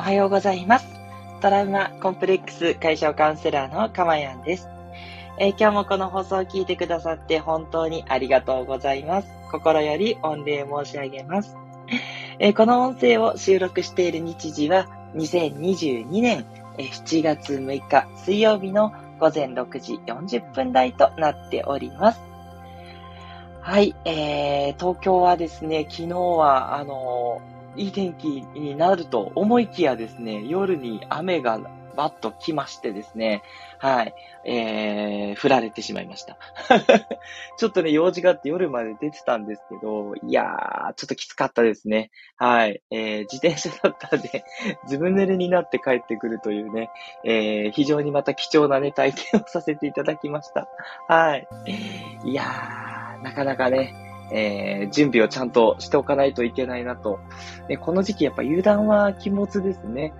[0.00, 0.86] おはようございます。
[1.42, 4.66] トラウマコンプレックス解消カウンセラーのかまやんです、
[5.38, 9.28] えー、今日もこの放送を聞いてくださって本当にありがとうございます。
[9.52, 11.54] 心より御礼申し上げます。
[12.38, 14.86] えー、この音声を収録している日時は
[15.16, 16.46] 2022年
[16.78, 22.20] 7月6日水曜日の午前6時40分台となっております。
[23.60, 27.42] はい、えー、東京はですね、昨日は、あの
[27.76, 31.60] いい天気になると思いきやですね、夜に雨が
[31.96, 33.42] バッと来ましてですね、
[33.78, 36.38] はい、えー、降られてしまいました。
[37.58, 42.10] ちょっとね、用事があって夜まで出てたんですけど、いやー、ちょっときつかったですね。
[42.36, 44.44] はい、えー、自転車だったらね、
[44.86, 46.90] ずぶ濡れになって帰ってくるというね、
[47.24, 50.68] えー、非常にまた貴重なね、体験をさせていただきました。
[51.08, 51.46] はい。
[52.24, 57.20] いやー、なかなかね、えー、準備をちゃんとしておかないといけないなと。
[57.68, 60.12] でこの時期やっぱ油断は気物ですね。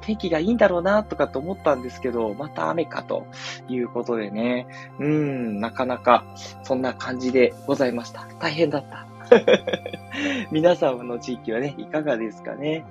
[0.00, 3.26] 天気がいいんだろうなとかと思ったんですけど、また雨かと
[3.68, 4.66] いうことでね。
[4.98, 6.24] うん、なかなか
[6.62, 8.26] そんな感じでございました。
[8.38, 9.06] 大変だった。
[10.50, 12.84] 皆さんの地域はね、いかがですかね。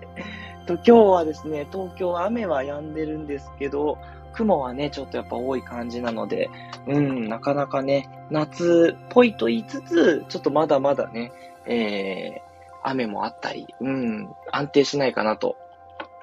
[0.66, 3.98] と今日はですね、東京雨は止んでるんですけど、
[4.40, 6.50] 雲はね、ちょっとやっぱ多い感じなので、
[6.88, 11.34] うん、なかなかね、夏っぽいと言いつつ、ちょっとまだまだね、
[11.66, 15.58] えー、雨もあったり、うん、安定しないかなと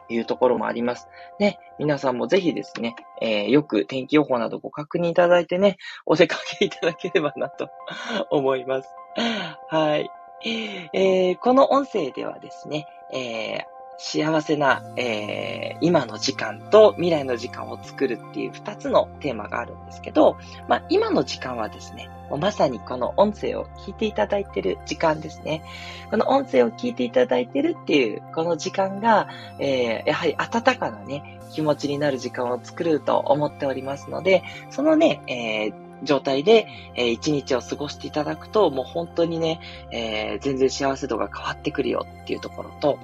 [0.08, 1.08] いうところもあります。
[1.38, 7.68] ね、皆さんもぜひですね、えー、よく天気予報などご確認いただいてね、お出かけいただければなと
[8.30, 8.88] 思います。
[9.68, 10.10] はい。
[10.44, 20.36] えー、この音声ではですね、えー、幸せな、えー、今の時間と未来の時間を作るっていう二つのテーマがあるんですけど、
[20.68, 25.62] まあ、今の時間はですね、まさにこの音声を聞いていただいている時間ですね。
[26.10, 29.28] この音声を聞いていただいているっていう、この時間が、
[29.60, 39.60] えー、やはり温かなね、気持ちになる時間を作ると思っておりますので、そのね、えー状態で、えー、一日を過ごしていただくと、もう本当にね、
[39.90, 42.98] えー、全然幸せ度が変わってくるよっていうところと、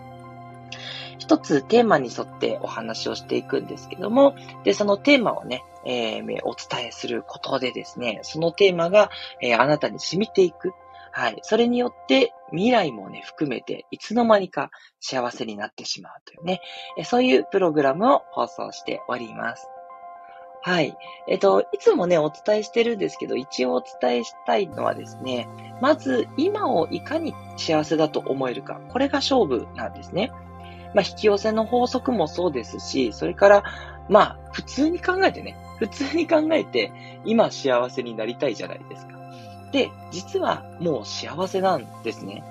[1.19, 4.34] 一つテーマに沿ってお話をしていくんですけども、
[4.65, 10.72] で、そのテーマをね、えー、お伝えすることでですね、そのテーマが、えー、あなたに染みていく。
[11.15, 11.39] はい。
[11.43, 16.62] それによって未来もね、含めていつの間にか幸せになってしまうというね、
[16.97, 19.69] えそういうプログラムを放送しております。
[20.65, 20.97] はい。
[21.27, 25.49] えっと、いつもね、お伝えしてるんですけど、一応お伝えしたいのはですね、
[25.81, 30.31] まず今をいかに幸せだと思えるか、これが勝負なんですね。
[30.94, 33.64] まあ、引き寄せの法則もそうですし、それから、
[34.08, 36.92] まあ、普通に考えてね、普通に考えて、
[37.25, 39.12] 今幸せになりたいじゃないですか。
[39.72, 42.44] で、実はもう幸せなんですね。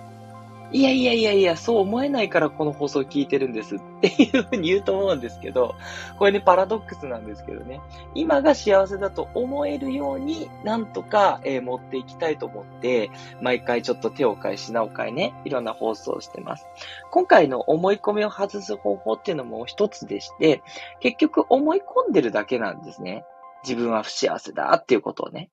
[0.73, 5.75] いやいやいやいや、そう思えないからこの放送聞いてるんですっていうふうに言うと思うんですけど、
[6.17, 7.81] これね、パラドックスなんですけどね、
[8.15, 13.11] 今が幸せだと思えるように、なんとか、えー、持っていきたいと思って、
[13.41, 16.65] 毎回ちょっと手を変え、品を変えね、いろんな放送をしてます。
[17.11, 20.63] 今回の思い込みを外す方法っていうのも一つでして、
[21.01, 23.25] 結局思い込んでるだけなんですね。
[23.63, 25.49] 自分は不幸せだっていうことをね。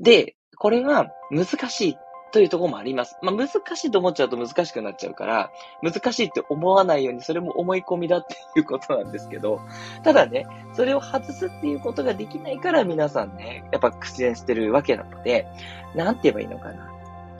[0.00, 1.98] で、これは難しい
[2.32, 3.16] というところもあります。
[3.22, 5.50] まあ、難しいと思っちゃうと難しくなっちゃうから、
[5.82, 9.60] 難しいって思わないように、それも思い込みだっていうことなんですけど、
[10.02, 15.46] ただね、それを外すっていうことができないから皆さんね、やっぱ苦戦してるわけなので、
[15.94, 16.92] なんて言えばいいのかな。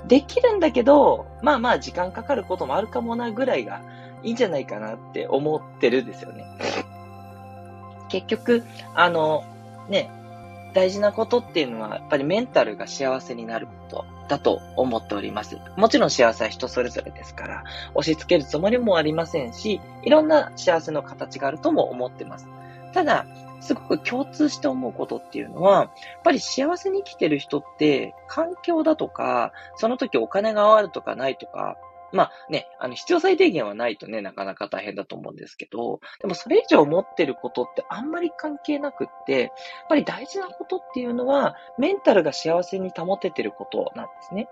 [0.07, 3.83] できるんだけど、まあまあ時間かかることもあるかもなぐらいが
[4.23, 6.45] いいんじゃないかなって思ってるんですよね。
[8.09, 8.65] 結局、
[8.95, 9.45] あの、
[9.89, 10.11] ね、
[10.75, 15.59] 大事なことっていうのは、やっぱりメンタルが幸せになることだと思っております。
[15.77, 17.65] もちろん幸せは人それぞれですから、
[17.95, 22.49] 押し付けるつもりもありませんし、いろんな幸せの形があるとも思ってます。
[22.93, 23.27] ただ、
[23.61, 25.91] すごく共通して思うことっていうのは、やっ
[26.25, 31.77] ぱり幸せに生きてる人って、環境だとか、その時お金があるとかないとか、
[32.13, 39.51] まあね、あの、必要最低限はないとね、なかなか大変だと思うんですけど、でもそれ以上持ってることってあんまり関係なくって、やっ
[39.89, 44.49] ぱり大事なことっていうのは、メンタルが幸せに保ててることなんですね。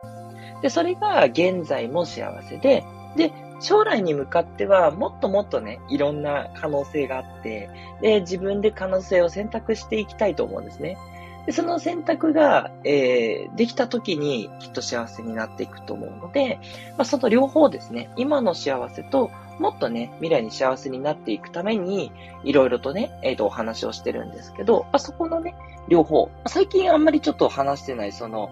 [0.62, 2.84] で、それが現在も幸せで、
[3.16, 10.98] で、将来に向かってはもっともっとね、いろんな可能性があって、で、自分で可能性を選択していきたいと思うんですね。
[11.46, 16.58] でその選択が、えー、できた時にきっと幸せになっていくと思うので、
[16.96, 22.12] まあ、その両方ですね、今の幸せと、もっとね、未来に幸せになっていくために、
[22.44, 25.54] いろいろとね、えっ、ー、と、お話をしてるんですけど、まあ、そこのね、
[25.86, 28.50] 両方、最近あんまりちょっと話してない、その、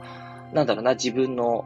[0.52, 1.64] なんだろうな、自分の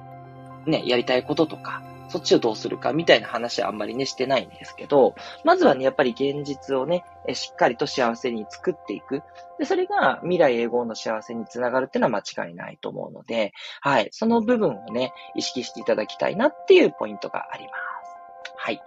[0.64, 1.82] ね、やりたいこととか、
[2.16, 5.14] そっちをどうするかみたいな話はあんまりね、してないんですけど、
[5.44, 7.04] まずはね、やっぱり現実をね、
[7.34, 9.22] しっかりと幸せに作っていく。
[9.58, 13.52] で、それが未来永劫の幸せにつながるっていうのは間違いないと思うので、
[13.82, 17.74] はい、その部分をね、意識していただきたいなっていうポイントがあります。
[18.56, 18.80] はい。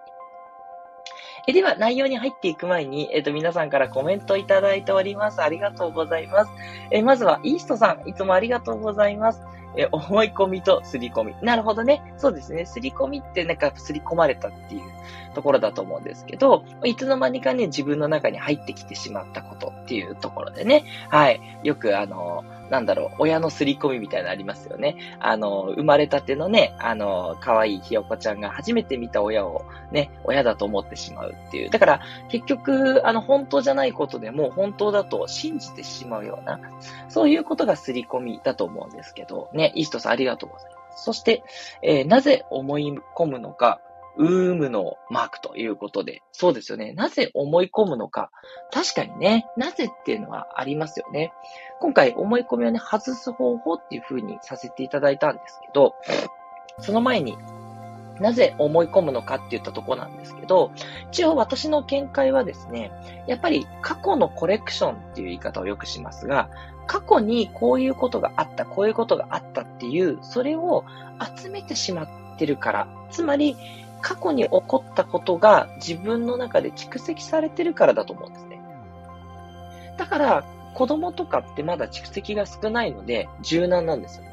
[1.47, 5.41] えでは、内容に入っていく前に、えっ、と、皆さんからコメントいただいております。
[5.41, 6.51] ありがとうございます。
[6.91, 9.41] えまずは、イーストさん、いつもありがとうございます。
[9.77, 11.35] え思い込みとすり込み。
[11.41, 12.01] なるほどね。
[12.17, 12.65] そうですね。
[12.65, 14.81] すり込みってなんかすり込まれたっていう
[15.33, 21.41] ところだと思うんですけど、いつの間にかね、自分の中に入ってきてしまったことっていうところでね、はい。
[21.63, 24.95] よくあの、なんだろう、親のすり込みみたいなのありますよね。
[25.19, 31.69] あの、生まれたてのね、あの、可愛いひよこちゃんが初めて見た親をね、親だと思ってしまうっていう。
[31.69, 36.59] だから、結局、あの、本当じゃないことでも本当だと信じてしまうような、
[37.07, 41.03] そういうことがすり込みだと思うんですけど、ね、イーストさんありがとうございます。
[41.05, 41.43] そして、
[41.81, 43.79] えー、なぜ思い込むのか、
[44.17, 46.93] ウームのマークということで、そうですよね。
[46.93, 48.31] なぜ思い込むのか。
[48.71, 51.31] 確かにね、なぜっていうのはありますよね。
[51.79, 55.95] 今回思い込みをね、外す方法っていう風にさせていただいたんですけど、
[56.79, 57.37] その前に、
[58.19, 60.71] なぜ思い込むのかって言ったとこなんですけど、
[61.11, 62.91] 一応私の見解はですね、
[63.27, 66.49] やっぱり過去のコレクションっていう言い方をよくしますが、
[66.85, 70.83] 過去にこういうことがあった、こういうことがあったっていう、それを
[71.37, 73.55] 集めてしまってるから、つまり
[74.01, 78.59] 過去に起こったことが自分の中で蓄積されてるからだと思うんですね。
[79.97, 84.29] だから、子供とかってまだ蓄積が少ないので、柔軟なんですよね。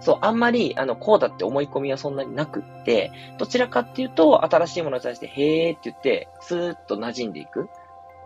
[0.00, 7.68] そう、あんまり、あの、こうだって思い込みはそんなになくって、どちらかっていうと、新しいものに対して、へーって言って、スーッと馴染んでいく。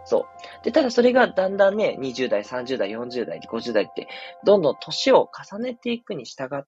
[0.05, 0.27] そ
[0.61, 0.65] う。
[0.65, 4.09] で、ただそれがだんだんね、20代、30代、40代、50代って、
[4.45, 6.65] どんどん年を重ねていくに従っ、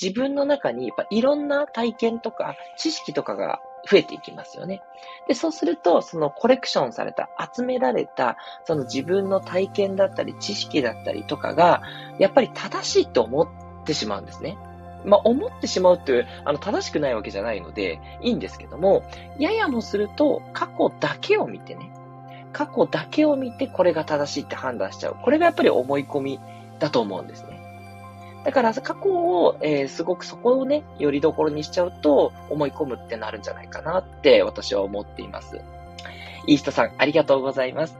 [0.00, 3.60] 自分の中にやっぱいろんな体験とか知識とかが
[3.90, 4.82] 増えていきますよね。
[5.28, 11.82] で、そうすると、そのコレクションされた、集められた、その自分の体験だったり、知識だったりとかが、
[12.18, 14.56] やっぱり正しいと思ってしまうんですね。
[15.04, 19.02] まあ、思ってしまうって、あの、正しくないわけじゃないので、いいんですけども、
[19.38, 21.90] ややもすると、過去だけを見てね、
[22.52, 25.16] 過去だけを見て、これが正しいって判断しちゃう。
[25.20, 26.40] これがやっぱり思い込み
[26.78, 27.51] だと思うんですね。
[28.44, 35.60] だから過去を、えー、すごくそこをね、よりどころにしちゃうと思い込むってなるんじゃないかなって私は思っています。
[36.46, 37.96] イーストさん、ありがとうございます。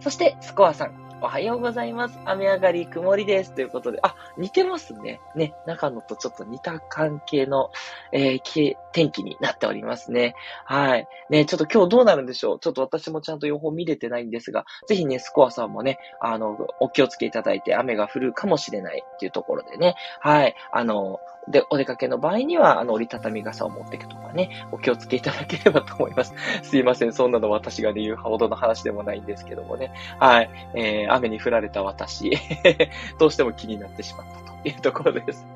[0.00, 2.20] そして、スコアさん、おはようございます。
[2.24, 3.52] 雨上がり曇りです。
[3.52, 5.20] ということで、あ、似てますね。
[5.34, 7.70] ね、中野とちょっと似た関係の、
[8.12, 10.36] えー、天気になっておりますね。
[10.64, 11.08] はい。
[11.28, 12.58] ね、ちょっと今日どうなるんでしょう。
[12.60, 20.54] ちょっと私もちゃんと予報見れてないんですが、ぜひね、スコアさんもね、あの、お気をつけいただいて雨が降るかもしれないっていうところでね、はい。
[20.70, 21.18] あの、
[21.48, 26.34] で、お出かけの場合には、あの、折りたたみ傘を持っていくとかね、お気をつけいただければと思います。
[26.62, 27.12] すいません。
[27.12, 29.92] そんなの私がね、言うほどの話でもないんですけどもね。
[30.18, 30.50] はい。
[30.74, 32.30] えー、雨に降られた私、
[33.18, 35.46] どうしても気になってしまったというところです。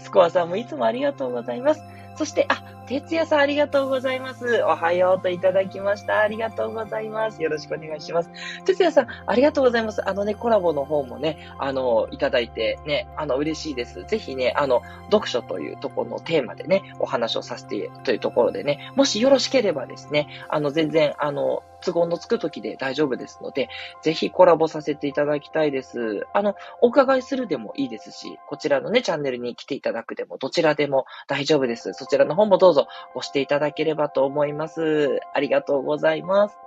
[0.00, 1.82] スコアさんもいつもありがとうございます。
[2.16, 4.62] そして、あ、哲也さんありがとうございます。
[4.64, 6.20] おはようといただきました。
[6.20, 7.42] ありがとうございます。
[7.42, 8.30] よろしくお願いします。
[8.64, 10.06] 哲也さん、ありがとうございます。
[10.06, 14.04] あのね、コラボの方もね、あの、いただいてね、あの、嬉しいです。
[14.04, 23.68] ぜひね、あの、読書というところのテーマでね、お話をさせてというところでね、もしよろしければですね、あの、全然、あの、都合のつく時で大丈夫ですので、
[24.02, 26.26] ぜひコラボさせていただきたいです。
[26.32, 31.92] あの、お伺いするでもいいですし、こちらのね、チャンネルに来ていただくでも、どちらでも大丈夫です。
[32.02, 35.20] そちらの方もどうぞ押していただければと思います。
[35.32, 36.58] ありがとうございます。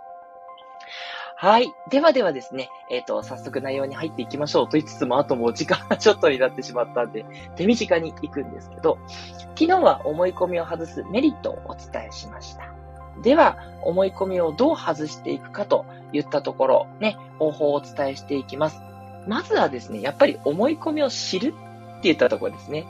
[1.38, 1.68] はい。
[1.90, 7.26] ではではですね、えっ、ー、と、早速内容に入っていきましょうと言いつつも、あともう時間がちょっとになってしまったんで、
[7.58, 8.98] 手短に行くんですけど、
[9.38, 12.74] 昨日は思い込みを外すメリットをお伝えしました。
[13.22, 18.80] では、思い込みをどう外していくかといったところ、ね、方法をお伝えしていきます。
[19.28, 22.86] まずはですね、やっぱり思い込みを知るって言ったところですね。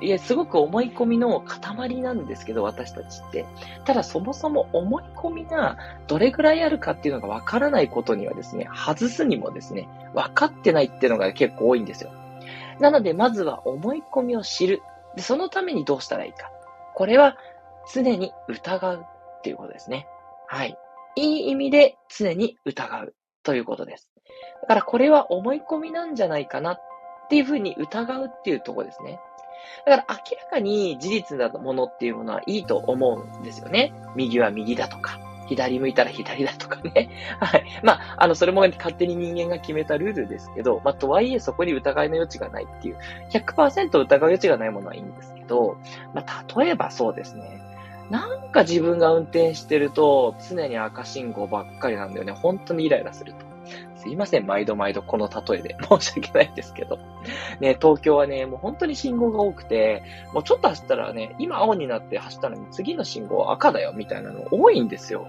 [0.00, 3.44] いや、すごく思い込みの塊なんですけど、私たちって。
[3.84, 5.76] ただ、そもそも思い込みが
[6.06, 12.12] どれぐらいあるかっていうのがわからないことにはですね、外すにもですね、分かってないっていうのが結構多いんですよ。
[12.80, 14.82] なので、まずは思い込みを知る。
[15.16, 16.50] で、そのためにどうしたらいいか。
[16.94, 17.36] これは
[17.92, 19.04] 常に疑う
[19.38, 20.06] っていうことですね。
[20.46, 20.78] はい。
[21.16, 24.10] いい意味で常に疑うということです。
[24.62, 26.80] だからこれは思い込みなんじゃないかなっ
[27.28, 29.18] ていうふうに疑うっていうところですね。
[29.84, 33.92] だから明らかに事実なものっていうものはいいと思うんですよね。
[34.14, 37.10] 右は右だとか、左向いたら左だとかね。
[37.40, 37.64] はい。
[37.82, 42.98] まあ、あの、それも勝手に人間が決めたルールですけど、まあ、とはいえそこに疑いの余地がないっていう、
[43.30, 45.76] 100%疑う余地がないものはいいんですけど、
[46.12, 47.62] まあ、例えばそうですね。
[48.10, 52.32] なんか自分が運転してると、常に赤信号ばっかりなんだよね。
[52.32, 53.48] 本当にイライラすると。
[53.96, 55.76] すいません、毎度毎度この例えで。
[55.88, 56.98] 申し訳ないんですけど。
[57.60, 65.26] ね、東京はね、もう本当に信号が多くて、もうちょっと走ったらね、今青になって走ったのに次の信号は赤だよ、みたいなの多いんですよ。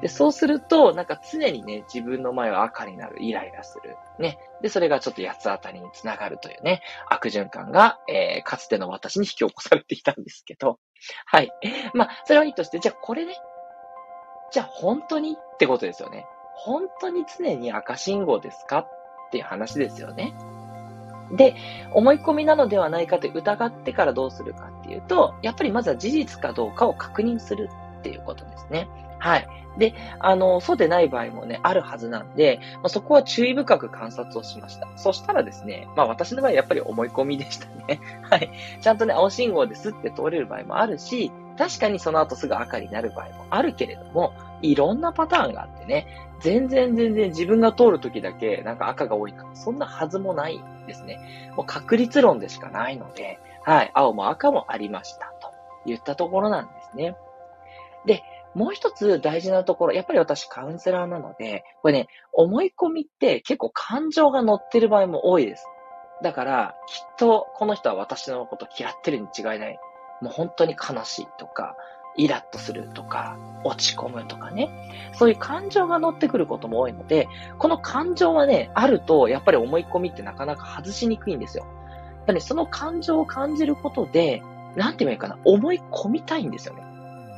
[0.00, 3.96] で、そうすると、なんか常にね、自分の前は赤になる、イライラする。
[4.18, 4.38] ね。
[4.62, 10.78] で、それがちょっと八つ当たりにつながるというね、悪循環が、えー、かつての私に引き起こされていたんですけど。
[11.26, 11.50] はい。
[11.94, 13.36] まあ、それはいいとして、じゃあこれね、
[14.50, 16.26] じゃあ本当にってことですよね。
[16.58, 20.34] 本当に常に赤信号ですかっていう話ですよね。
[21.32, 21.54] で、
[21.92, 27.68] 思い込みなのではないかって疑ってからどうするかっていうと、やっぱりまずは事実かどうかを確認する
[28.00, 28.88] っていうことですね。
[29.18, 29.48] はい。
[29.78, 34.88] で、あの、そうでない場合もね、あるはずなんで、まあ、そこは注意深く観察をしました。
[34.96, 38.00] そしたらですね、まあ私の場合やっぱり思い込みでしたね。
[38.28, 38.50] はい。
[38.80, 46.06] ちゃんとね、青信号ですって通れる場合もあるし、確かにその後すぐ赤になる場合もあるけれども、いろんなパターンがあってね、
[46.40, 51.52] 全然全然自分が通るときだけなんか赤が多いなんて、そんなはずもないですね。
[51.56, 55.52] もう確率論でしかないので、はい、青も赤もありましたと
[55.84, 57.16] 言ったところなんですね。
[58.06, 58.22] で、
[58.54, 65.66] もう一つ大事なところ、やっぱり私カウンセラーなので、これね、思い込みって結構感情が乗ってる場合も多いです。
[66.22, 69.78] だから、きっとこの人は私のこと嫌ってるに違いない。
[70.20, 71.76] もう本当に悲しいとか、
[72.16, 74.70] イラッとするとか、落ち込むとかね。
[75.12, 81.66] そういう感情が乗ってくることも多いので、この感情はね、あると、やっぱり思い込みってなかなか外しにくいんですよ。
[82.26, 84.42] やっぱその感情を感じることで、
[84.76, 86.82] なんて言えばいいかな、思い込みたいんですよね。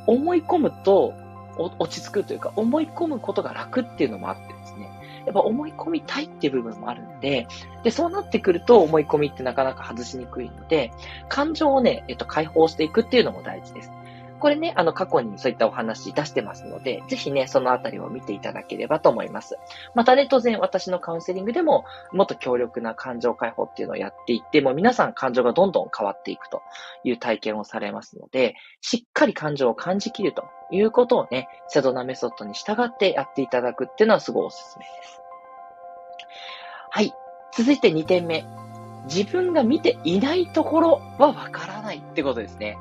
[0.07, 1.15] 思い込むと
[1.79, 4.91] 落ち着くというか、思い込むことが楽っていうのもあってですね。
[5.27, 7.47] やっぱ思い込みたいっていう部分もあるんで、
[7.83, 10.93] で、そうなってくると思い込みってなかなか外しにくいので、
[11.29, 13.93] 感情をね、えっと、解放していくっていうのも大事です。
[14.41, 19.57] これね、あの、過去にそういったお話出してますので、ぜひね、そのあたりを見ていただければと思います。
[19.95, 26.63] またね、当然私のカウンセリングでも、もっと強力な感情解放っていうのをやっていって、もう皆さん感情がどんどん変わっていくと
[27.05, 35.21] いう体験をされますので、しっかり感情を感じきるということをね、セドナメソッドに従ってやっていただくっていうのはすごいおすすめです。
[36.91, 37.15] はい。
[37.53, 38.45] 続いて2点目。
[39.07, 42.77] 自分が見ていないところはわからないってことですね。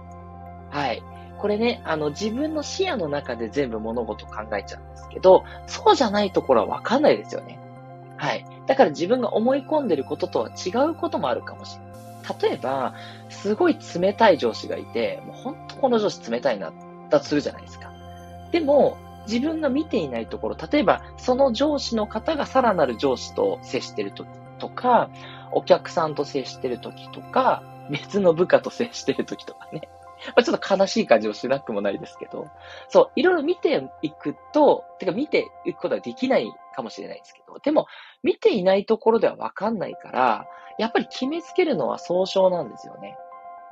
[0.70, 1.02] はい。
[1.40, 7.60] これね、あの、自分の視野の中で全部物事考えちゃうんですけど、そうじゃないところはわかんないですよね。
[8.18, 8.46] はい。
[8.68, 11.90] だから自分が思い込んでることとは違うこともあるかもしれない。
[12.42, 12.94] 例えば、
[13.30, 16.72] すごい冷たい上司がいて、もう本当この上司冷たいな、
[17.10, 17.92] だとするじゃないですか。
[18.52, 24.26] でも、自分が見ていないところ、例えば、その上司の方がさらなる上司と接してると
[24.60, 25.10] とか、
[25.52, 29.90] お客さんと接してるときとか、別の部下と接してるときとかね。
[30.28, 32.48] まあ、ちょっと悲しい感じもしなくもないですけど、
[32.90, 37.88] そう、いろいろ見ていくと、てか見ていくことはできないかもしれないですけど、でも、
[38.24, 40.48] 見ていないところではわかんないから、
[40.78, 43.18] やっぱり決めつけるのは総称なんですよね。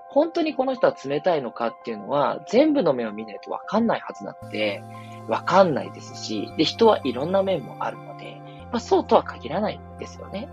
[0.10, 4.82] 本当にこの人は冷たいのかっていうのは、全部の面を見ないとわかんないはずなので、
[5.28, 8.38] わかんないですし、で、人はいろんな面もあるので、
[8.72, 10.48] まあ、そうとは限らないですよね。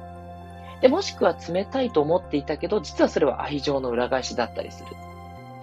[0.80, 4.90] で、もしくは冷たいと思っていたけど、実はそれは愛情の裏返しだったりする。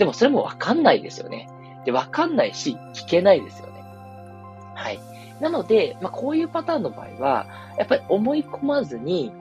[0.01, 1.47] でもそれもわかんないですよね。
[1.85, 3.83] で、わかんないし、聞けないですよね。
[4.73, 4.99] はい。
[5.39, 7.45] なので、まあ、こういうパターンの場合は、
[7.77, 9.31] やっぱり思い込まずに、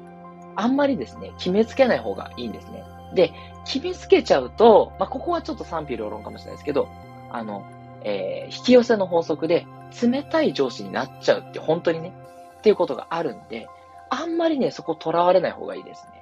[0.57, 2.85] あんまりですね、決めつけない方がいいんですね。
[3.15, 3.33] で、
[3.65, 6.89] 決めつけちゃうと、まあ、ここはちょっと賛否両論かもしれないですけど、
[7.31, 7.65] あの、
[8.03, 9.67] えー、引き寄せの法則で、
[10.03, 12.13] 冷たい上司になっちゃうって、本当にね、
[12.59, 13.67] っていうことがあるんで、
[14.11, 16.20] あんまりね、そこ囚われない方がいいですね。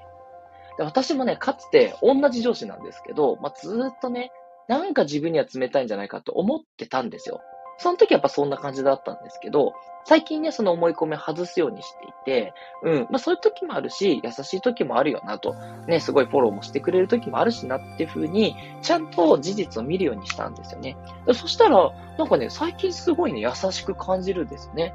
[0.78, 4.30] で私もね、かつて同じ上司なんですけど、まあ、ずっとね、
[4.68, 7.40] なんか自分には冷たいんじゃないかと思ってたんですよ。
[7.78, 9.72] その時はやっぱそんな感じだったんですけど、
[10.04, 15.54] 最近ね、その思い込みを外すようにしていて、うん、まあそういう時もあるし、優しい時もあるよなと、
[15.86, 20.96] ね、すごいフォローもしてくれる時もあるしなっていう風に、ちゃんと事実を見るようにしたんですよね。
[21.34, 24.92] そしたら、なんかね、最近すごいね、優しく感じるんですよね。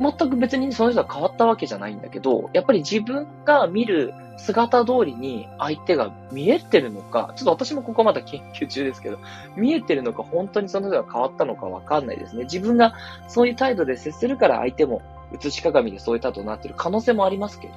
[0.00, 9.18] 全く別にその人は変わったわけじゃないんだけど、やっぱり自分が見る姿通りに相手が見えてるのか、ちょっと私もここまだ研究中ですけど、
[9.56, 12.44] 見えてるのか本当にその人が変わったのかわかんないですね。
[12.44, 12.94] 自分が
[13.28, 15.02] そういう態度で接するから相手も
[15.38, 17.74] 映し鏡でそういう態度になってる可能性もありますけど、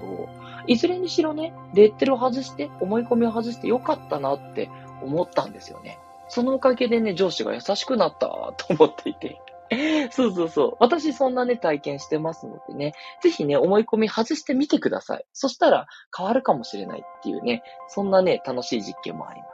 [0.66, 4.70] いずれにしろね、レッテルを外して、思い込みを外してよかったなって
[5.02, 6.00] 思ったんですよね。
[6.30, 9.40] そのおかげでね、上司が優しくなったと思っていて。
[10.12, 10.78] そうそうそう。
[10.80, 15.26] 私そんなね、体験してますのでね、ぜひね、思い込み外してみてください。
[15.34, 19.54] そしたら変わるかもしれないっていうね、そんなね、楽しい実験もあります。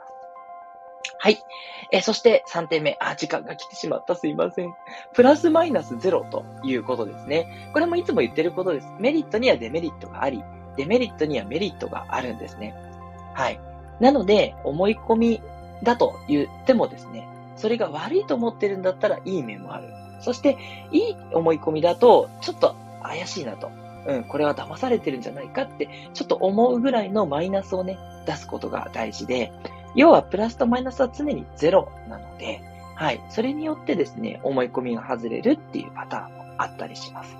[1.18, 1.38] はい。
[1.92, 2.96] えそして3点目。
[3.00, 4.14] あ、時間が来てしまった。
[4.14, 4.74] すいません。
[5.12, 7.70] プラスマイナスゼロということですね。
[7.72, 8.88] これもいつも言ってることです。
[8.98, 10.42] メリットにはデメリットがあり、
[10.76, 12.74] デメリットにはメリットがあるんですね。
[13.34, 13.60] はい。
[14.00, 15.42] なので、思い込み
[15.82, 19.99] だと言ってもですね、それが悪いと思ってるんだったらいい面もある。
[20.20, 20.56] そして、
[20.92, 23.70] いい思い込みだと、ちょっと怪しいなと。
[24.06, 29.52] うん、これは騙されてるんじゃないかって、ちょっと思うぐらいのマイナスをね、出すことが大事で、
[29.94, 32.62] 要はプラスとマイナスは常にゼロなので、
[32.94, 33.20] はい。
[33.30, 37.34] それによってですね、思い込みが外れるっていうパターンもあったりします。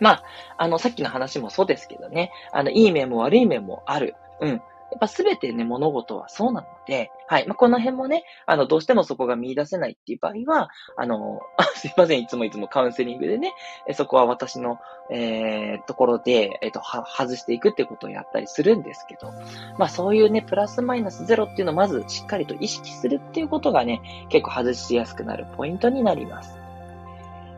[0.00, 0.22] まあ、
[0.56, 4.14] あの、さっきの話もそうですけどね、あの、いい面も悪い面もある。
[4.40, 4.62] うん。
[4.94, 7.48] やっぱすべてね、物事はそうなので、はい。
[7.48, 11.40] まあ、この辺もね、あの、どうしてもそこが見出せないっていう場合は、あの、
[11.74, 13.52] すいません、いつもいつもカウンセリングでね、
[13.94, 14.78] そこは私の、
[15.10, 19.32] えー、ところで、えっ、ー、と、は、外していくってことをやったりするんですけど、
[19.78, 26.56] まあ、そういうね、プラスマイナスゼロっていうのをまずしっかりと意識するっていうことがね、結構外しやすくなるポイントになります。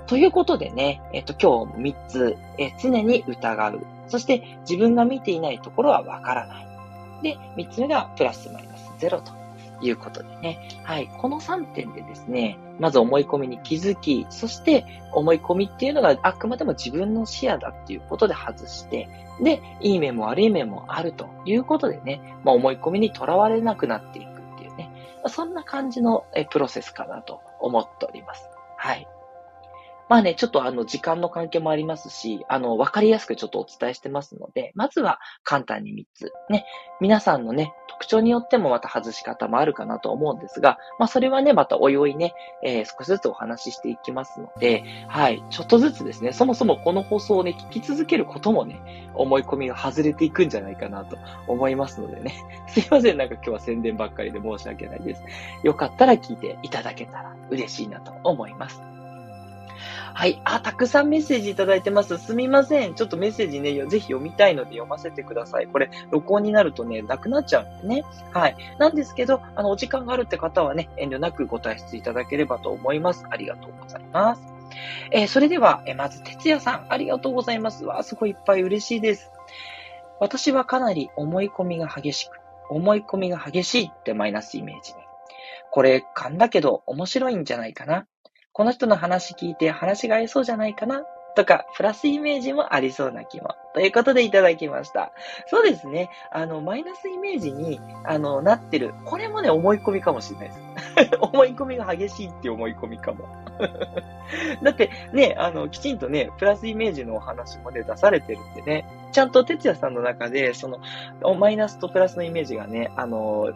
[0.07, 3.87] ということでね、えっ、と、今日3つ、え常に疑う。
[4.07, 6.66] そして、自分が見ていないところはわからない。
[7.23, 9.33] で、3つ目がプラスマイナスゼロと
[9.81, 10.69] いうことでね。
[10.85, 11.09] はい。
[11.19, 19.09] この3点でですね、まず思い込みに気づき、そして思い込みっていうのがあくまでも自分の視野だっていうことで外して、
[19.41, 24.91] で、いい面も悪い面もあるということでね、まあ、思い込みにとらわれなくなっていくっていうね、
[25.29, 28.49] そんな感じのプロセスかなと思っております。
[28.77, 29.07] はい。
[30.09, 36.33] まあね、ちょっとあの、時間の関係もありますし、あの、わかりやすくちょっとお伝えしてますので、まずは簡単に3つ。
[36.49, 36.65] ね、
[37.01, 51.17] 皆さんのね、特徴によってもまた外し方もあるかなと思うんですが、まあそれはね、またおいおいね、えー、少しずつお話ししていきますので、はい、ちょっとずつですね、そもそもこの放送をね、聞き続けることもね、思い込みが外れていくんじゃないかなと
[51.49, 52.35] 思いますのでね、
[52.69, 55.23] すいません、なんか今日は宣伝ばっかりで申し訳ないです。
[55.65, 58.96] よかったら聞いていただけたら嬉しいなと思います。
[60.17, 60.41] はい。
[60.45, 62.17] あ、たくさんメッセージいただいてます。
[62.17, 62.95] すみません。
[62.95, 65.67] ちょっとメッセージね、ぜひ読みたいので読ませてください。
[65.67, 68.05] これ、録音になるとね、なくなっちゃうんでね。
[68.33, 68.57] はい。
[68.79, 73.27] なんですけど、あの、お時間があるって方はね、遠慮なくご退出いただければと思います。
[73.29, 74.43] ありがとうございます。
[75.11, 77.85] えー、それでは、えまず、哲也さん、ありがとうございます。
[77.85, 79.31] わすごいいっぱい嬉しいです。
[80.19, 84.99] 私はかなり思い込みが激しく、思い込みが激しいってマイナスイメージに。
[85.71, 88.07] これ、勘だけど面白いんじゃないかな。
[88.57, 91.03] この人の話聞いて話が合いそうじゃないかな？
[91.35, 93.55] とか、プラスイメージもありそうな気も。
[93.75, 95.13] ということでいただきました。
[95.49, 96.09] そうですね。
[96.31, 98.95] あの、マイナスイメージに、あの、なってる。
[99.05, 101.19] これもね、思い込みかもしれないです。
[101.21, 103.27] 思い込みが激しいって思い込みかも。
[104.65, 110.79] だって、ね、あの、きちんとね、プラスイメージのお話もね、出されてるんでね、ちゃんと哲也さんの中で、その、
[111.35, 113.53] マイナスとプラスのイメージがね、あの、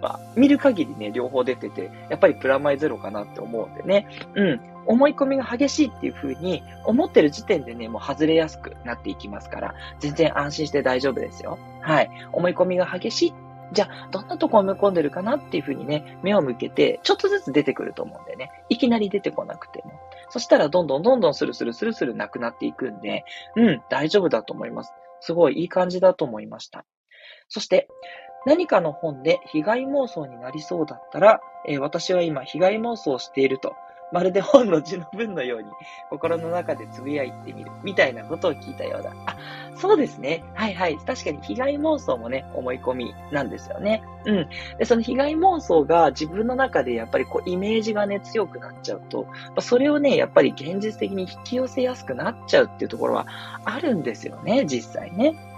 [0.00, 4.06] まあ、見る限りね、両方出てて、やっぱりプラマイゼロかなって思うんでね。
[4.34, 4.60] うん。
[4.86, 11.58] 思い込みが激しいっていう風に思ってる時点でね、もう外れやすくなっていきますから、全然安心して大丈夫ですよ。
[11.80, 12.10] はい。
[12.32, 13.34] 思い込みが激しい。
[13.72, 18.50] じゃあ、どんなとこ思い込んでるかなっていう風にね、目を向けて、ちょっとずつ出てくると思うんでね。
[18.68, 19.92] いきなり出てこなくても。
[20.30, 23.24] そしたら、どんどんどんどんスルスルスルスルなくなっていくんで、
[23.56, 24.92] うん、大丈夫だと思います。
[25.20, 26.84] すごいいい感じだと思いました。
[27.48, 27.88] そして、
[28.46, 33.74] 何かの本で被害妄想になりそうだったら、えー、私は今被害妄想をしていると、
[34.12, 35.68] まるで本の字の文のように
[36.08, 39.12] 心の中でつぶやいてみる、みたいなことを聞いたようだ。
[39.26, 39.36] あ、
[39.76, 40.42] そうですね。
[40.54, 40.96] はいはい。
[40.98, 44.02] 確かに被害妄想もね、思い込みなんですよね。
[44.24, 44.48] うん。
[44.78, 49.26] で、その被害妄想が自分の中でやっぱりこうイメージがね、強くなっちゃうと、
[49.60, 53.26] それをね、やっぱり現実的に引き寄せやすくなっちゃうっていうところは
[53.64, 55.49] あるんですよね、実際ね。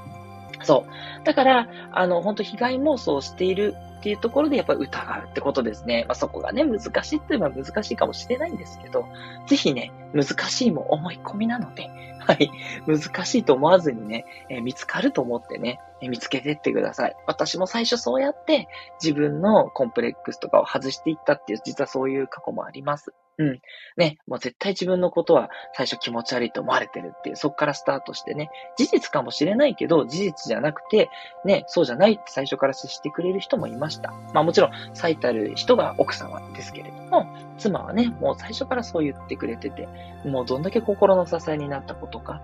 [0.62, 1.24] そう。
[1.24, 6.04] だから、あの、本当被害妄想をしているっていうところでやっぱり疑うってことですね。
[6.08, 9.06] まあ、そこがね、難しいっていえば難しいかもしれないんですけど、
[9.46, 12.50] ぜひね、難しいも思い込みなので、はい、
[12.86, 17.16] 難しいと思わずにね、えー、見つかると思ってね、見つけてってください。
[17.26, 18.68] 私も最初そうやって
[19.02, 23.12] 自分のコンプレックスとかを外していったっていう、実はそういう過去もあります。
[23.38, 23.60] うん。
[23.96, 31.10] ね、もう絶対自分のことは最初気持ち悪いと思われてるっていう、そっからスタートしてね、事実かもしれないけど、事実じゃなくて、
[31.44, 34.12] ね、そうじゃないって最初から接してくれる人もいました。
[34.34, 37.26] まあもちろん、最たる人が奥様ですけれども、
[37.58, 39.86] 妻はね、もう最初からそう言ってくれてて、
[40.24, 42.40] もうどんだけ心の支えになったことか。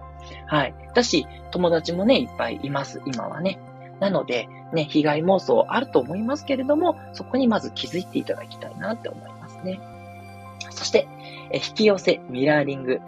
[0.46, 0.74] はい。
[0.94, 3.58] だし、友達もね、いっぱいいます、今はね。
[3.98, 9.80] なので、ね、被害妄想あると思いますけれども、そこにまず気づいていただきたいなって思いますね。
[10.70, 11.08] そして、
[11.52, 13.00] 引き寄せ、ミラーリング。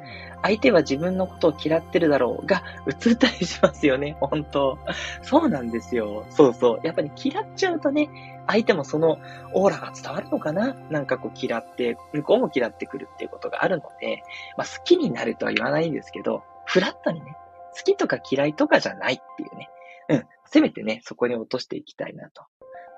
[0.43, 4.79] 相手は自分のことを嫌ってるだろうが、映ったりしますよね、本当
[5.23, 6.25] そうなんですよ。
[6.31, 6.81] そうそう。
[6.83, 8.09] やっぱり嫌っちゃうとね、
[8.51, 9.19] 相手もその
[9.55, 10.75] オーラが伝わるのかな？
[10.91, 14.23] なんかこう嫌って、向こうも嫌ってくるっていうことがあるので、
[14.57, 17.37] まあ好きになるとは言わないんですけど、フラットにね、
[17.77, 19.71] 好きとか嫌いとかじゃないっていうね。
[20.09, 20.27] うん。
[20.47, 22.43] せめてね、そこに落としていきたいなと。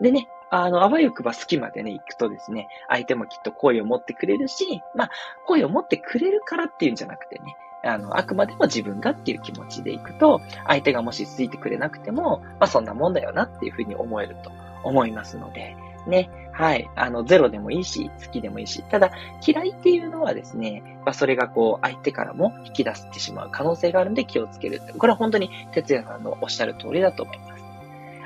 [0.00, 5.10] でね、あの、あわよくば好きまでね、行くとですね、相手もきっと声を持ってくれるし、まあ、
[5.46, 14.52] 声を持ってくれるからっていうんじゃなくてね、あの、あくまでも自分がっていう気持ちで行くと、相手がもしついてくれなくても、まあそんなもんだよなっていうふうに思えると
[14.84, 19.10] 思いますので、ね、はい、あの、ゼロでもいいし、好きでもいいし、ただ、
[19.46, 24.80] 嫌いっていうのはですね、まあそれがこう、相手からも引き出してしまう可能性があるんで気をつける。
[24.98, 27.64] これは本当に哲也さんのおっしゃる通りだと思います。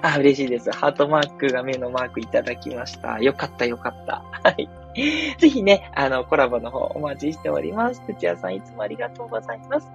[0.03, 0.71] あ、嬉しいです。
[0.71, 3.21] ハートマークが目のマークいただきました。
[3.21, 4.23] よかった、よかった。
[4.43, 4.69] はい。
[5.39, 8.03] ぜひね、あの、コラボの方お待ちしております。
[8.07, 9.89] 土屋さんいつもありがとうございます。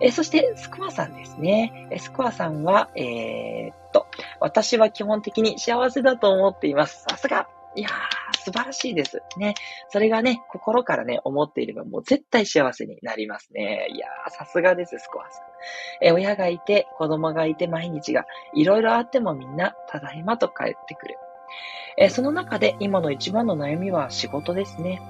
[0.00, 1.88] えそして、スコアさんですね。
[1.98, 4.06] スコアさんは、えー、っと、
[4.40, 7.04] 私は基本的に幸せだと思っています。
[7.08, 9.22] さすがいやー、素晴らしいです。
[9.36, 9.54] ね。
[9.88, 13.88] それがね、心からね、思っていればもう絶対幸せになりますね。
[13.94, 15.44] いやー、さすがです、スコアさん。
[16.00, 18.24] え、親がいて、子供がいて、毎日が、
[18.54, 21.18] いろいろあってもみんな、ただいまと帰ってくる。
[21.96, 25.00] え、その中で今の一番の悩みは仕事ですね。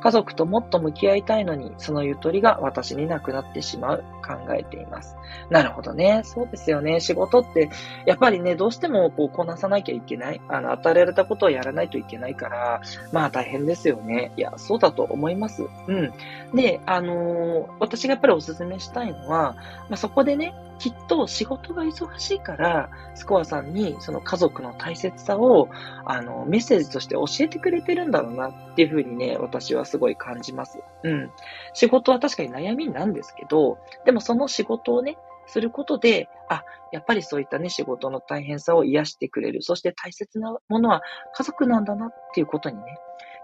[0.00, 5.16] 家族ともっと向き合いたいのに、そのゆとりが私になくなってしまう、考えています。
[5.48, 6.20] なるほどね。
[6.24, 7.00] そうですよね。
[7.00, 7.70] 仕事って、
[8.04, 10.40] やっぱりね、どうしてもこう、こなさなきゃいけない。
[10.48, 14.32] あの、与えられたことをやらないといけないから、まあ大変ですよね。
[14.36, 15.64] いや、そうだと思います。
[15.86, 16.12] うん。
[16.54, 19.56] で、あのー、私がやっぱりお勧めしたいのは、
[19.88, 25.68] まあそこでね、きっと仕事が忙しいから、スコアさんにその家族の大切さを、
[26.04, 30.78] あの、メッセージとして教えてくれてるんだろうなっていうふうにね、私はすごい感じます。
[31.02, 31.30] うん。
[31.74, 39.62] 仕事は確かに悩みなんですけど、でもその仕事をね、することで、あ、やっぱりそういったね、仕事の大変さを癒してくれる。
[39.62, 41.02] そして大切なものは
[41.34, 42.98] 家族なんだなっていうことにね、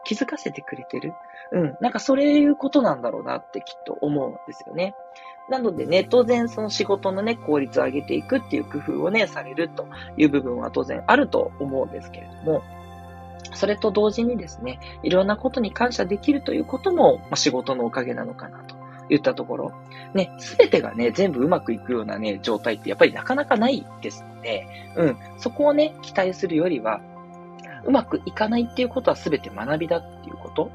[0.04, 1.14] 気づかせてくれてる。
[1.52, 1.76] うん。
[1.80, 4.94] なんかそういうことなんだろうなってきっと思うんですよね。
[5.48, 12.62] なのでね、当然その仕事のね、効率を上げていくっていう工夫をね、されるという部分は当然あると思うんですけれども、
[13.52, 18.73] それと同時にですね、いろんなことに感謝できるということも、まあ、仕事のおかげなのかなと
[19.08, 19.72] 言ったところ、
[20.14, 27.00] ね、すべてがね、全部うまくいくようなね、状態ってやっぱりなかなかないですので、うん、そこをね、期待するよりは、
[27.84, 30.70] うまくいかないっていうことはすべて学びだっていうこと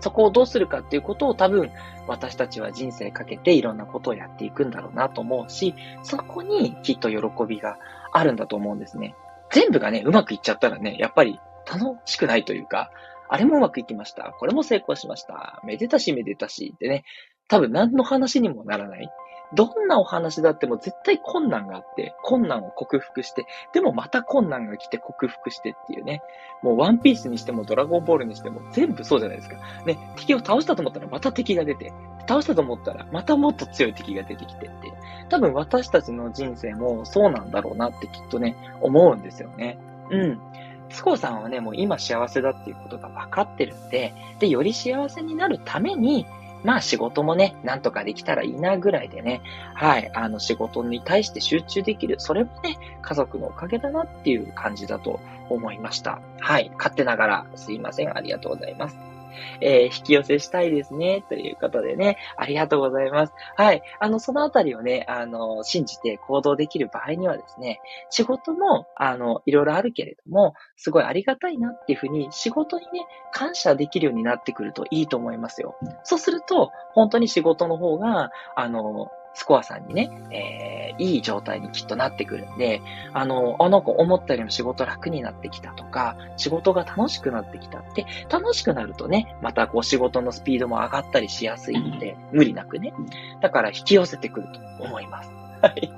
[0.00, 1.70] そこをどうするかっていうことを多分
[2.06, 7.78] 私たちは人生かけていろんなことをやっていくんだろうなと思うし、そこにきっと喜びが
[8.12, 9.14] あるんだと思うんですね。
[9.52, 11.38] 全部がね、うまくいっちゃったらね、やっぱり
[11.70, 12.90] 楽しくないというか、
[13.28, 14.34] あれもうまくいきました。
[14.38, 15.60] これも成功しました。
[15.64, 17.04] めでたしめでたしってね、
[17.48, 19.10] 多分何の話にもならない。
[19.54, 26.22] どんなお話だっても絶対困難があって、困難を克服して、でもまた困難が来て克服してっていうね。
[26.62, 29.56] もうワンピースにしてもドラゴンボールにしても全部そうじゃないですか。
[29.84, 31.92] ね、敵を倒したと思ったらまた敵が出て、
[32.26, 34.92] 倒したと思ったらまたもっと強い敵が出てきてって。
[35.28, 39.78] 多分私たちの人生もそうなんだろうなってきっとね、思うんですよね。
[40.10, 40.40] うん。
[40.88, 46.26] スコさんはね、もう今幸せだっていうことが分かってるんで、で、より幸せになるために、
[46.64, 49.42] まあ仕事もね、なんとかできたらいいなぐらいでね、
[49.74, 52.16] はい、あの仕事に対して集中できる。
[52.18, 56.20] それもね、家族のおかげだなっていう感じだと思いました。
[56.40, 58.16] はい、勝手ながらすいません。
[58.16, 59.11] ありがとうございます。
[59.60, 63.32] えー、引き寄せしたいですね、ということでね、ありがとうございます。
[63.56, 63.82] はい。
[64.00, 75.76] あの、そのあたりをね、あの、信じて行動できる場合にはですね、仕事も、あの、いろいろあるけれども、すごいありがたいなっていうふうに、仕事にね、感謝できるようになってくるといいと思いますよ。
[76.04, 92.92] そうすると、本当に仕事の方が、あの、スコアさんにね、えー、いい状態にきっとなってくるんで、あの、あ、なんか思ったよりも仕事楽になってきたとか、仕事が楽しくなってきたって、楽しくなるとね、またこう仕事のスピードも上がったりしやすいので、無理なくね。
[93.40, 95.30] だから引き寄せてくると思います。
[95.62, 95.92] はい。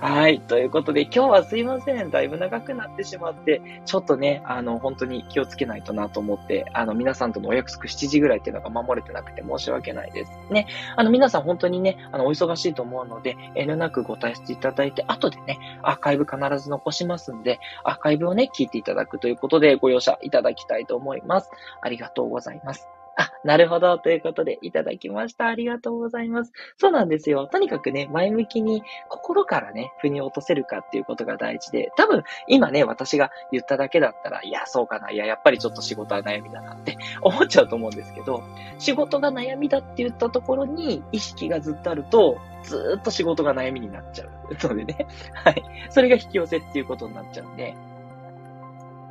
[0.00, 0.40] はい。
[0.40, 2.10] ということで、今日はすいません。
[2.10, 10.32] だいぶ長くなってしまって、ちょっとね、あの、本当に気をつけないとなと思って、あの、皆さんとのお約束7時ぐらいっていうのが守れてなくて申し訳ないです。
[10.50, 10.66] ね。
[10.96, 21.50] あの、皆さん本当にね、あの、お忙しいと思うので、遠慮なくご退出いただいて、後でね、アーカイブ必ず残しますんで、アーカイブをね、聞いていただくということで、ご容赦いただきたいと思います。
[21.80, 22.88] ありがとうございます。
[23.16, 23.98] あ、なるほど。
[23.98, 25.46] ということで、いただきました。
[25.46, 26.52] ありがとうございます。
[26.78, 27.46] そうなんですよ。
[27.46, 35.10] とにかくね、前向きに心からね、腑に落とせるかっていうことが大事で、多分、今ね、私が言っただけだったら、いや、そうかな。
[35.10, 38.42] いや、やっぱりちょっと仕事は悩みだなって思っちゃうと思うんですけど、
[38.78, 45.06] 仕事が悩みだって言ったところに意識がずっとあると、ずっと仕事が悩みになっちゃうのでね。
[45.34, 45.62] はい。
[45.90, 47.74] それが引き寄せっていうことになっちゃうんで、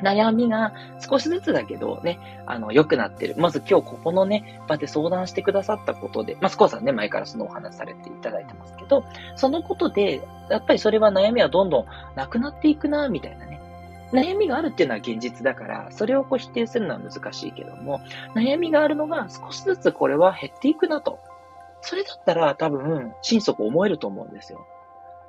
[0.02, 3.36] 悩みが少しずつだけどね、あの、良くなってる。
[3.38, 9.04] まず今日ここのね、場で相談してくださったことで、まあ、スコアさんね、前からそのお話されていただいてますけど、
[9.36, 11.86] そのことで、やっぱりそれは悩みはどんどん
[12.16, 13.62] なくなっていくな、みたいなね。
[14.12, 18.02] 悩みがあるっていうのは現実だから、それをこう否定するのは難しいけども、
[18.36, 21.20] 悩みがあるのが少しずつこれは減っていくなと。
[21.82, 24.66] それだったら多分、心底思えると思うんですよ。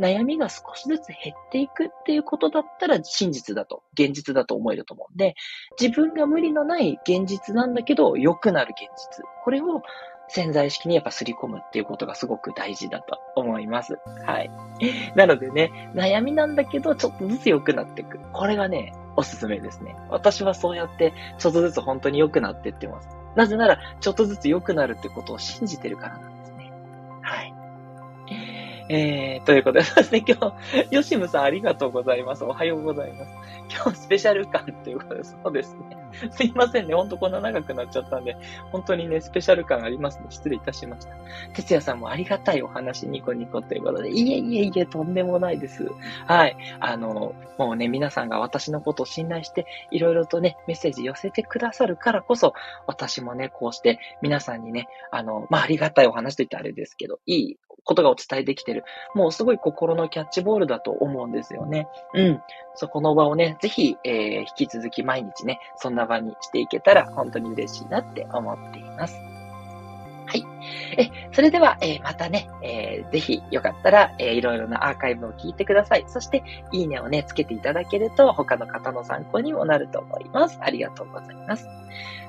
[0.00, 5.34] 悩みが少しずつ減っていくっていうことだったら真実だと、現実だと思えると思うんで、
[5.80, 9.24] 自分が無理のない現実なんだけど、良くなる現実。
[9.44, 9.82] これを
[10.28, 13.98] 潜在意識にやっぱすり込むっていうことがすごく大事だと思います。
[14.24, 14.50] はい。
[15.14, 18.18] なのでね、悩みなんだけど、ちょっとずつ良くなっていく。
[18.32, 19.94] これがね、おすすめですね。
[20.08, 23.08] 私はそうやって、ちょっとずつ本当に良くなっていってます。
[23.36, 26.31] なぜなら、ちょっとずつ良くなるってことを信じてるからなん。
[28.88, 32.44] えー、ということで、そして今日、ヨシムさんありがとうございます。
[32.44, 33.32] おはようございます。
[33.70, 36.02] 今日スペシャル感ということで、そうですね。
[36.30, 36.94] すいませんね。
[36.94, 38.36] ほんとこんな長くなっちゃったんで、
[38.70, 40.26] 本当にね、スペシャル感ありますね。
[40.30, 41.14] 失礼いたしました。
[41.54, 45.90] 哲也さんもありがたいお話、ニコニコということで、いえいえいえ、とんでもないです。
[46.26, 46.56] はい。
[46.80, 52.54] あの、もうね、皆さんが私のことを信頼して、いろいろとね、メッセージ寄せてくださるからこそ、
[52.86, 58.84] 私もね、こうして皆さんにね、あの、まあ、ありがたいお話といってあれですけど、いいことがお伝えできてる。
[59.14, 61.88] もうすごい心のキャッチボールだと思うんですよね。
[62.14, 62.42] うん。
[62.74, 69.16] そこの場をね、ぜひ、えー、引き続き毎日ね、そんな場にしていけたら本当に嬉しいなって思っています。
[70.26, 70.44] はい。
[70.96, 76.04] え、それでは、えー、またね、えー、ぜひよかったら、えー、いろいろなアーカイブを聞いてください。
[76.06, 80.58] そして、いいねをね、つけていただけると、他の方の参考にもなると思います。
[80.62, 81.68] ありがとうございます。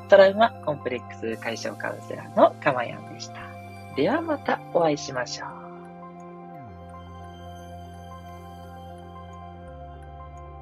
[0.10, 3.53] トラウマコンプレックス解消カウンセラーのかまやんでした。
[3.96, 5.63] ではまたお会いしましょう。